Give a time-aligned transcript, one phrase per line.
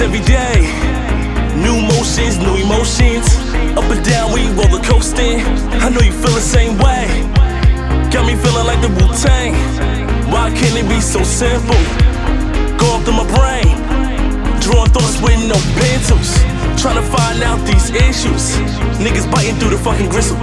[0.00, 0.62] every day.
[1.56, 3.26] New motions, new emotions.
[3.76, 5.40] Up and down, we roller coasting.
[5.82, 7.06] I know you feel the same way.
[8.10, 9.54] Got me feeling like the Wu Tang.
[10.30, 11.80] Why can't it be so simple?
[12.78, 13.74] Go up to my brain.
[14.60, 16.30] Drawing thoughts with no pencils.
[16.80, 18.54] Trying to find out these issues.
[19.02, 20.38] Niggas biting through the fucking gristle.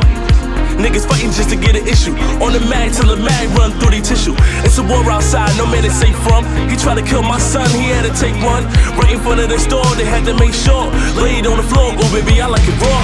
[0.77, 2.11] Niggas fighting just to get an issue.
[2.43, 4.35] On the mag till the mag run through the tissue.
[4.67, 6.43] It's a war outside, no man is safe from.
[6.69, 8.67] He tried to kill my son, he had to take one.
[8.99, 10.91] Right in front of the store, they had to make sure.
[11.15, 13.01] Laid on the floor, oh baby, I like it raw.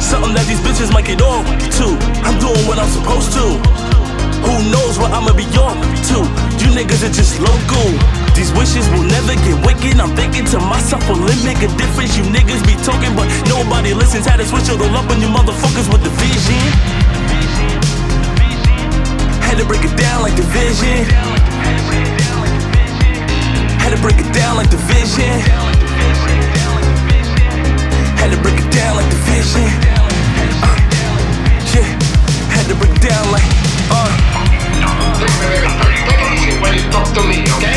[0.00, 1.46] Something that these bitches might get off
[1.80, 1.86] to.
[2.26, 3.44] I'm doing what I'm supposed to.
[4.44, 5.78] Who knows what I'ma be on
[6.10, 6.18] to?
[6.60, 8.21] You niggas are just local.
[8.42, 10.02] These wishes will never get wicked.
[10.02, 12.18] I'm thinking to myself, will it make a difference?
[12.18, 14.26] You niggas be talking, but nobody listens.
[14.26, 16.58] Had to switch it all up on you motherfuckers with the vision.
[19.46, 21.06] Had to break it down like division.
[23.78, 25.38] Had to break it down like division.
[28.18, 29.70] Had to break it down like division.
[30.66, 30.82] Uh,
[31.70, 31.86] yeah,
[32.50, 33.46] had to break it down like
[33.94, 34.10] uh.
[36.58, 37.71] When you talk to me, okay?